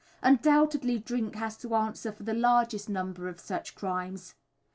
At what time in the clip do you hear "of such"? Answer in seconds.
3.27-3.75